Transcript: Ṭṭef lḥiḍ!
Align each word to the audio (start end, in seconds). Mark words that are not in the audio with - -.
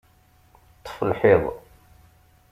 Ṭṭef 0.81 0.97
lḥiḍ! 1.11 1.43